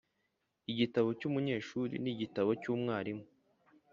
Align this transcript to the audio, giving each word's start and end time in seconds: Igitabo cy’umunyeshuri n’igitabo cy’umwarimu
Igitabo 0.71 1.09
cy’umunyeshuri 1.19 1.95
n’igitabo 2.03 2.49
cy’umwarimu 2.61 3.25